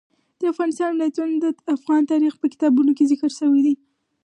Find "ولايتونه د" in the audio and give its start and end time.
0.91-1.45